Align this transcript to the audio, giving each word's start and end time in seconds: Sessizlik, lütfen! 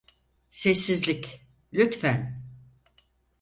Sessizlik, 0.49 1.45
lütfen! 1.71 2.43